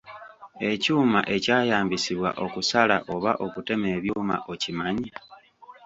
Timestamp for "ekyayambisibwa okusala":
1.35-2.95